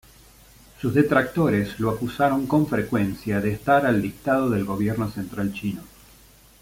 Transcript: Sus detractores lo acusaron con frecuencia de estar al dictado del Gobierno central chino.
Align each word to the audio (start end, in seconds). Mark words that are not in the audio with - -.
Sus 0.79 0.95
detractores 0.95 1.79
lo 1.79 1.91
acusaron 1.91 2.47
con 2.47 2.65
frecuencia 2.65 3.39
de 3.39 3.51
estar 3.51 3.85
al 3.85 4.01
dictado 4.01 4.49
del 4.49 4.65
Gobierno 4.65 5.11
central 5.11 5.53
chino. 5.53 5.83